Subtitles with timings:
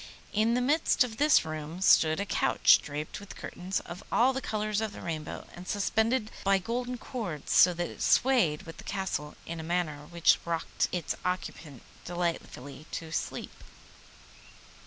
[0.33, 4.41] In the midst of this room stood a couch, draped with curtains of all the
[4.41, 8.83] colours of the rainbow, and suspended by golden cords so that it swayed with the
[8.83, 13.63] Castle in a manner which rocked its occupant delightfully to sleep.